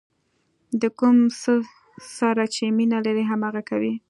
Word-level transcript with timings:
د 0.81 0.83
کوم 0.99 1.17
څه 1.41 1.53
سره 2.17 2.43
چې 2.55 2.63
مینه 2.77 2.97
لرئ 3.05 3.23
هماغه 3.31 3.61
کوئ. 3.69 3.93